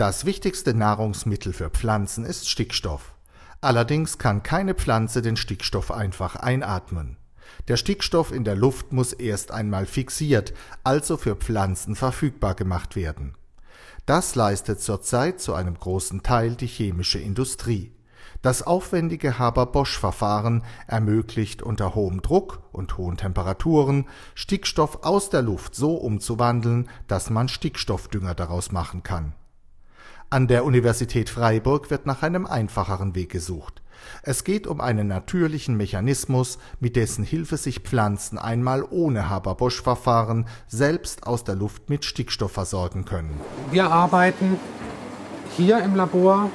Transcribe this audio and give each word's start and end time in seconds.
Das 0.00 0.24
wichtigste 0.24 0.72
Nahrungsmittel 0.72 1.52
für 1.52 1.68
Pflanzen 1.68 2.24
ist 2.24 2.48
Stickstoff. 2.48 3.12
Allerdings 3.60 4.16
kann 4.16 4.42
keine 4.42 4.72
Pflanze 4.72 5.20
den 5.20 5.36
Stickstoff 5.36 5.90
einfach 5.90 6.36
einatmen. 6.36 7.18
Der 7.68 7.76
Stickstoff 7.76 8.32
in 8.32 8.44
der 8.44 8.56
Luft 8.56 8.94
muss 8.94 9.12
erst 9.12 9.50
einmal 9.50 9.84
fixiert, 9.84 10.54
also 10.84 11.18
für 11.18 11.36
Pflanzen 11.36 11.96
verfügbar 11.96 12.54
gemacht 12.54 12.96
werden. 12.96 13.34
Das 14.06 14.34
leistet 14.34 14.80
zurzeit 14.80 15.38
zu 15.38 15.52
einem 15.52 15.74
großen 15.74 16.22
Teil 16.22 16.54
die 16.54 16.66
chemische 16.66 17.18
Industrie. 17.18 17.92
Das 18.40 18.62
aufwendige 18.62 19.38
Haber-Bosch-Verfahren 19.38 20.64
ermöglicht 20.86 21.62
unter 21.62 21.94
hohem 21.94 22.22
Druck 22.22 22.62
und 22.72 22.96
hohen 22.96 23.18
Temperaturen 23.18 24.06
Stickstoff 24.34 25.00
aus 25.02 25.28
der 25.28 25.42
Luft 25.42 25.74
so 25.74 25.96
umzuwandeln, 25.96 26.88
dass 27.06 27.28
man 27.28 27.50
Stickstoffdünger 27.50 28.34
daraus 28.34 28.72
machen 28.72 29.02
kann. 29.02 29.34
An 30.32 30.46
der 30.46 30.64
Universität 30.64 31.28
Freiburg 31.28 31.90
wird 31.90 32.06
nach 32.06 32.22
einem 32.22 32.46
einfacheren 32.46 33.16
Weg 33.16 33.32
gesucht. 33.32 33.82
Es 34.22 34.44
geht 34.44 34.68
um 34.68 34.80
einen 34.80 35.08
natürlichen 35.08 35.76
Mechanismus, 35.76 36.58
mit 36.78 36.94
dessen 36.94 37.24
Hilfe 37.24 37.56
sich 37.56 37.80
Pflanzen 37.80 38.38
einmal 38.38 38.84
ohne 38.88 39.28
Haber-Bosch-Verfahren 39.28 40.46
selbst 40.68 41.26
aus 41.26 41.42
der 41.42 41.56
Luft 41.56 41.90
mit 41.90 42.04
Stickstoff 42.04 42.52
versorgen 42.52 43.04
können. 43.04 43.40
Wir 43.72 43.90
arbeiten 43.90 44.56
hier 45.56 45.82
im 45.82 45.96
Labor 45.96 46.48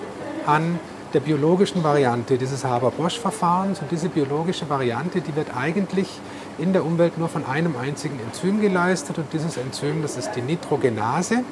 an 0.45 0.79
der 1.13 1.19
biologischen 1.19 1.83
Variante 1.83 2.37
dieses 2.37 2.63
Haber-Bosch-Verfahrens. 2.63 3.81
Und 3.81 3.91
diese 3.91 4.07
biologische 4.07 4.69
Variante, 4.69 5.19
die 5.19 5.35
wird 5.35 5.53
eigentlich 5.53 6.07
in 6.57 6.71
der 6.71 6.85
Umwelt 6.85 7.17
nur 7.17 7.27
von 7.27 7.45
einem 7.45 7.75
einzigen 7.75 8.21
Enzym 8.21 8.61
geleistet. 8.61 9.17
Und 9.17 9.33
dieses 9.33 9.57
Enzym, 9.57 10.01
das 10.01 10.15
ist 10.15 10.31
die 10.31 10.41
Nitrogenase, 10.41 11.43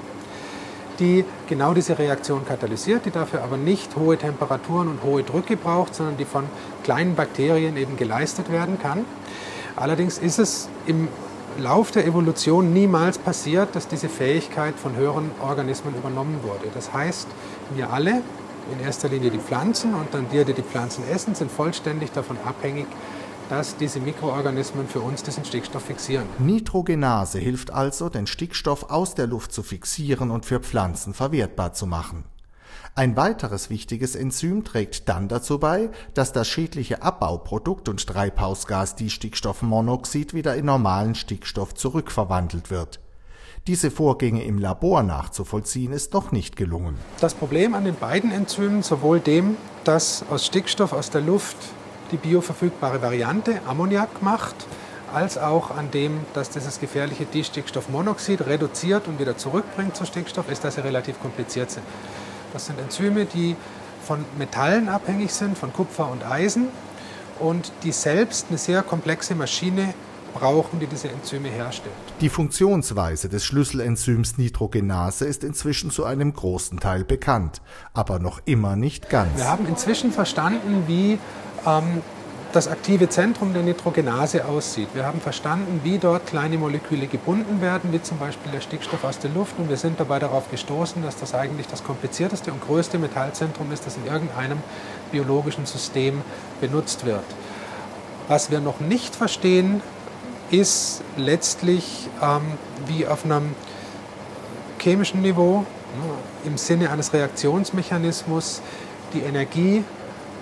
die 1.00 1.26
genau 1.48 1.74
diese 1.74 1.98
Reaktion 1.98 2.46
katalysiert, 2.46 3.06
die 3.06 3.12
dafür 3.12 3.44
aber 3.44 3.58
nicht 3.58 3.96
hohe 3.96 4.18
Temperaturen 4.18 4.88
und 4.88 5.04
hohe 5.04 5.24
Drücke 5.24 5.58
braucht, 5.58 5.96
sondern 5.96 6.18
die 6.18 6.26
von 6.26 6.46
kleinen 6.84 7.16
Bakterien 7.16 7.78
eben 7.78 7.98
geleistet 7.98 8.52
werden 8.52 8.80
kann. 8.80 9.06
Allerdings 9.76 10.18
ist 10.18 10.40
es 10.40 10.70
im 10.86 11.08
Lauf 11.58 11.92
der 11.92 12.06
Evolution 12.06 12.74
niemals 12.74 13.18
passiert, 13.18 13.76
dass 13.76 13.88
diese 13.88 14.10
Fähigkeit 14.10 14.74
von 14.76 14.96
höheren 14.96 15.30
Organismen 15.42 15.94
übernommen 15.96 16.40
wurde. 16.42 16.68
Das 16.74 16.94
heißt, 16.94 17.28
wir 17.76 17.92
alle, 17.92 18.22
in 18.72 18.84
erster 18.84 19.10
Linie 19.10 19.30
die 19.30 19.40
Pflanzen 19.40 19.94
und 19.94 20.14
dann 20.14 20.28
wir, 20.32 20.46
die 20.46 20.54
die 20.54 20.64
Pflanzen 20.64 21.04
essen, 21.12 21.36
sind 21.36 21.52
vollständig 21.52 22.12
davon 22.12 22.38
abhängig, 22.46 22.88
dass 23.50 23.78
diese 23.78 24.00
Mikroorganismen 24.00 24.88
für 24.88 25.02
uns 25.02 25.24
diesen 25.24 25.46
Stickstoff 25.46 25.84
fixieren. 25.84 26.28
Nitrogenase 26.40 27.40
hilft 27.40 27.72
also, 27.72 28.10
den 28.10 28.28
Stickstoff 28.28 28.90
aus 28.90 29.16
der 29.16 29.28
Luft 29.28 29.52
zu 29.52 29.64
fixieren 29.64 30.32
und 30.32 30.46
für 30.46 30.60
Pflanzen 30.60 31.14
verwertbar 31.14 31.74
zu 31.74 31.86
machen. 31.86 32.26
Ein 32.96 33.18
weiteres 33.18 33.72
wichtiges 33.72 34.16
Enzym 34.16 34.64
trägt 34.64 35.10
dann 35.10 35.28
dazu 35.28 35.58
bei, 35.58 35.90
dass 36.14 36.32
das 36.32 36.48
schädliche 36.48 37.02
Abbauprodukt 37.02 37.90
und 37.90 38.06
Treibhausgas 38.06 38.96
Distickstoffmonoxid 38.96 40.36
wieder 40.36 40.56
in 40.56 40.66
normalen 40.66 41.16
Stickstoff 41.16 41.74
zurückverwandelt 41.74 42.70
wird. 42.70 43.00
Diese 43.66 43.90
Vorgänge 43.90 44.44
im 44.44 44.60
Labor 44.60 45.04
nachzuvollziehen, 45.04 45.92
ist 45.92 46.14
noch 46.14 46.32
nicht 46.32 46.56
gelungen. 46.56 46.98
Das 47.20 47.34
Problem 47.34 47.74
an 47.74 47.86
den 47.86 47.96
beiden 47.96 48.32
Enzymen, 48.32 48.84
sowohl 48.84 49.22
dem, 49.22 49.58
das 49.86 50.24
aus 50.30 50.46
Stickstoff 50.46 50.94
aus 50.94 51.10
der 51.10 51.22
Luft 51.22 51.58
die 52.12 52.18
bioverfügbare 52.18 53.02
Variante 53.02 53.62
Ammoniak 53.68 54.22
macht, 54.22 54.56
als 55.14 55.38
auch 55.38 55.72
an 55.72 55.92
dem, 55.92 56.20
dass 56.34 56.50
dieses 56.50 56.80
gefährliche 56.80 57.26
Distickstoffmonoxid 57.26 58.46
reduziert 58.46 59.08
und 59.08 59.20
wieder 59.20 59.38
zurückbringt 59.38 59.96
zu 59.96 60.06
Stickstoff, 60.06 60.50
ist, 60.50 60.64
dass 60.64 60.76
sie 60.76 60.84
relativ 60.84 61.20
kompliziert 61.22 61.72
sind. 61.72 61.84
Das 62.52 62.66
sind 62.66 62.80
Enzyme, 62.80 63.26
die 63.26 63.56
von 64.04 64.26
Metallen 64.38 64.90
abhängig 64.90 65.34
sind, 65.34 65.58
von 65.58 65.72
Kupfer 65.72 66.12
und 66.12 66.26
Eisen 66.26 66.68
und 67.40 67.72
die 67.84 67.92
selbst 67.92 68.48
eine 68.50 68.58
sehr 68.58 68.84
komplexe 68.84 69.36
Maschine 69.36 69.94
brauchen, 70.34 70.80
die 70.80 70.88
diese 70.88 71.10
Enzyme 71.10 71.50
herstellt. 71.50 71.94
Die 72.20 72.30
Funktionsweise 72.30 73.30
des 73.30 73.46
Schlüsselenzyms 73.46 74.38
Nitrogenase 74.38 75.26
ist 75.26 75.44
inzwischen 75.44 75.92
zu 75.92 76.06
einem 76.06 76.34
großen 76.34 76.80
Teil 76.80 77.04
bekannt, 77.04 77.62
aber 77.94 78.20
noch 78.20 78.42
immer 78.46 78.76
nicht 78.76 79.10
ganz. 79.10 79.38
Wir 79.38 79.48
haben 79.50 79.68
inzwischen 79.68 80.12
verstanden, 80.12 80.84
wie 80.88 81.20
das 82.54 82.68
aktive 82.68 83.10
Zentrum 83.10 83.54
der 83.54 83.64
Nitrogenase 83.64 84.46
aussieht. 84.46 84.90
Wir 84.94 85.06
haben 85.06 85.20
verstanden, 85.20 85.82
wie 85.84 85.98
dort 85.98 86.28
kleine 86.28 86.58
Moleküle 86.58 87.08
gebunden 87.08 87.62
werden, 87.62 87.92
wie 87.92 88.02
zum 88.02 88.20
Beispiel 88.20 88.52
der 88.52 88.62
Stickstoff 88.62 89.04
aus 89.04 89.18
der 89.18 89.32
Luft. 89.32 89.58
Und 89.58 89.70
wir 89.70 89.78
sind 89.78 90.00
dabei 90.00 90.20
darauf 90.20 90.52
gestoßen, 90.52 91.02
dass 91.02 91.18
das 91.18 91.34
eigentlich 91.34 91.68
das 91.68 91.84
komplizierteste 91.84 92.52
und 92.52 92.62
größte 92.62 93.00
Metallzentrum 93.00 93.72
ist, 93.72 93.88
das 93.88 93.98
in 93.98 94.06
irgendeinem 94.06 94.60
biologischen 95.12 95.66
System 95.66 96.22
benutzt 96.62 97.06
wird. 97.06 97.26
Was 98.28 98.52
wir 98.52 98.60
noch 98.60 98.80
nicht 98.80 99.16
verstehen, 99.16 99.82
ist 100.52 101.02
letztlich 101.18 102.08
ähm, 102.22 102.42
wie 102.86 103.08
auf 103.08 103.26
einem 103.26 103.56
chemischen 104.80 105.22
Niveau 105.22 105.60
ne, 105.60 106.14
im 106.46 106.58
Sinne 106.58 106.92
eines 106.92 107.14
Reaktionsmechanismus 107.14 108.62
die 109.14 109.22
Energie, 109.22 109.84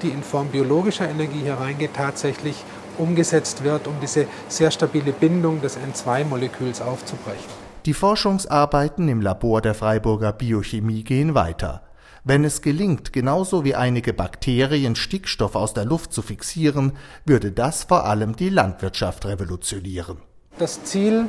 die 0.01 0.09
in 0.09 0.23
Form 0.23 0.47
biologischer 0.47 1.09
Energie 1.09 1.43
hereingeht, 1.43 1.91
tatsächlich 1.93 2.63
umgesetzt 2.97 3.63
wird, 3.63 3.87
um 3.87 3.95
diese 4.01 4.27
sehr 4.47 4.71
stabile 4.71 5.11
Bindung 5.11 5.61
des 5.61 5.77
N2-Moleküls 5.77 6.81
aufzubrechen. 6.81 7.49
Die 7.85 7.93
Forschungsarbeiten 7.93 9.07
im 9.09 9.21
Labor 9.21 9.61
der 9.61 9.73
Freiburger 9.73 10.33
Biochemie 10.33 11.03
gehen 11.03 11.33
weiter. 11.33 11.81
Wenn 12.23 12.43
es 12.43 12.61
gelingt, 12.61 13.13
genauso 13.13 13.65
wie 13.65 13.73
einige 13.73 14.13
Bakterien 14.13 14.95
Stickstoff 14.95 15.55
aus 15.55 15.73
der 15.73 15.85
Luft 15.85 16.13
zu 16.13 16.21
fixieren, 16.21 16.93
würde 17.25 17.51
das 17.51 17.85
vor 17.85 18.05
allem 18.05 18.35
die 18.35 18.49
Landwirtschaft 18.49 19.25
revolutionieren. 19.25 20.17
Das 20.59 20.83
Ziel, 20.83 21.27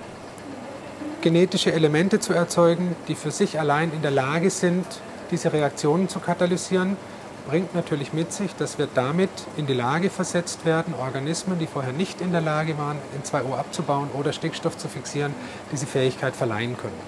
genetische 1.23 1.73
Elemente 1.73 2.21
zu 2.21 2.35
erzeugen, 2.35 2.95
die 3.09 3.15
für 3.15 3.31
sich 3.31 3.59
allein 3.59 3.91
in 3.95 4.03
der 4.03 4.11
Lage 4.11 4.51
sind, 4.51 4.85
diese 5.31 5.55
Reaktionen 5.55 6.11
zu 6.11 6.19
katalysieren, 6.21 6.99
bringt 7.49 7.75
natürlich 7.75 8.13
mit 8.13 8.33
sich, 8.33 8.55
dass 8.57 8.79
wir 8.79 8.89
damit 8.95 9.31
in 9.57 9.67
die 9.67 9.75
Lage 9.75 10.11
versetzt 10.11 10.65
werden, 10.65 10.95
Organismen, 10.95 11.59
die 11.59 11.67
vorher 11.67 11.93
nicht 11.93 12.21
in 12.21 12.33
der 12.33 12.41
Lage 12.41 12.79
waren, 12.79 12.99
N2O 13.23 13.57
abzubauen 13.57 14.11
oder 14.15 14.33
Stickstoff 14.33 14.77
zu 14.77 14.89
fixieren, 14.89 15.35
diese 15.71 15.87
Fähigkeit 15.87 16.37
verleihen 16.37 16.77
können. 16.77 16.99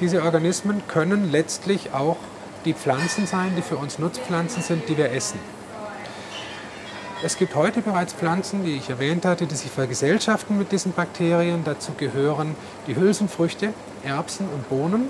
Diese 0.00 0.22
Organismen 0.22 0.82
können 0.88 1.30
letztlich 1.30 1.94
auch 1.94 2.18
die 2.64 2.74
Pflanzen 2.74 3.26
sein, 3.26 3.54
die 3.56 3.62
für 3.62 3.76
uns 3.76 3.98
Nutzpflanzen 3.98 4.62
sind, 4.62 4.88
die 4.88 4.96
wir 4.98 5.10
essen. 5.12 5.38
Es 7.22 7.38
gibt 7.38 7.54
heute 7.54 7.80
bereits 7.80 8.12
Pflanzen, 8.12 8.62
die 8.62 8.76
ich 8.76 8.90
erwähnt 8.90 9.24
hatte, 9.24 9.46
die 9.46 9.54
sich 9.54 9.70
vergesellschaften 9.70 10.58
mit 10.58 10.70
diesen 10.70 10.92
Bakterien. 10.92 11.64
Dazu 11.64 11.92
gehören 11.96 12.54
die 12.86 12.94
Hülsenfrüchte, 12.94 13.72
Erbsen 14.04 14.46
und 14.54 14.68
Bohnen. 14.68 15.08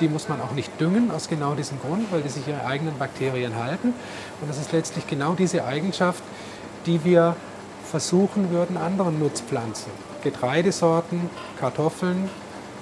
Die 0.00 0.08
muss 0.08 0.28
man 0.28 0.40
auch 0.40 0.52
nicht 0.52 0.80
düngen, 0.80 1.10
aus 1.10 1.28
genau 1.28 1.54
diesem 1.54 1.80
Grund, 1.80 2.10
weil 2.12 2.22
die 2.22 2.28
sich 2.28 2.46
ihre 2.46 2.64
eigenen 2.64 2.96
Bakterien 2.98 3.56
halten. 3.56 3.94
Und 4.40 4.48
das 4.48 4.58
ist 4.58 4.72
letztlich 4.72 5.06
genau 5.06 5.34
diese 5.34 5.64
Eigenschaft, 5.64 6.22
die 6.86 7.04
wir 7.04 7.36
versuchen 7.84 8.50
würden, 8.50 8.76
anderen 8.76 9.18
Nutzpflanzen, 9.18 9.90
Getreidesorten, 10.22 11.30
Kartoffeln 11.58 12.28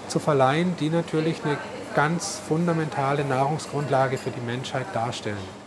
zu 0.09 0.19
verleihen, 0.19 0.75
die 0.79 0.91
natürlich 0.91 1.43
eine 1.45 1.57
ganz 1.95 2.41
fundamentale 2.47 3.25
Nahrungsgrundlage 3.25 4.19
für 4.19 4.31
die 4.31 4.41
Menschheit 4.41 4.87
darstellen. 4.93 5.66